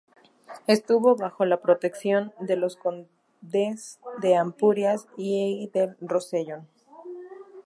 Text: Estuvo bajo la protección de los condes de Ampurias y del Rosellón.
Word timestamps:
Estuvo 0.65 1.15
bajo 1.15 1.45
la 1.45 1.61
protección 1.61 2.33
de 2.39 2.55
los 2.55 2.75
condes 2.75 3.07
de 4.19 4.35
Ampurias 4.35 5.07
y 5.15 5.69
del 5.75 5.95
Rosellón. 6.01 6.67